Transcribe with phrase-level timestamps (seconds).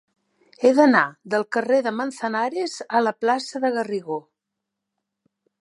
[0.61, 1.03] He d'anar
[1.33, 4.21] del carrer de Manzanares a la plaça de Garrigó.